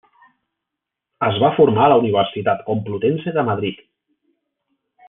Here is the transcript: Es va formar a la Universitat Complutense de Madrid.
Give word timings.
Es 1.27 1.37
va 1.43 1.51
formar 1.59 1.85
a 1.89 1.91
la 1.93 1.99
Universitat 2.05 2.67
Complutense 2.71 3.39
de 3.39 3.47
Madrid. 3.53 3.89